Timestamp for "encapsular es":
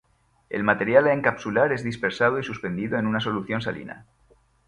1.13-1.83